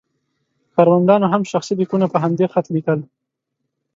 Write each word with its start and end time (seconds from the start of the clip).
ښاروندانو 0.73 1.27
هم 1.33 1.41
شخصي 1.51 1.73
لیکونه 1.81 2.05
په 2.13 2.17
همدې 2.23 2.45
خط 2.53 2.65
لیکل. 2.75 2.99